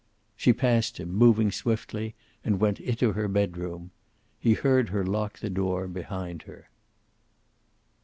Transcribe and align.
She 0.35 0.51
passed 0.51 0.99
him, 0.99 1.13
moving 1.13 1.51
swiftly, 1.51 2.15
and 2.43 2.59
went 2.59 2.79
into 2.79 3.11
her 3.11 3.27
bedroom. 3.27 3.91
He 4.39 4.53
heard 4.53 4.89
her 4.89 5.05
lock 5.05 5.37
the 5.37 5.49
door 5.51 5.87
behind 5.87 6.41
her. 6.49 6.71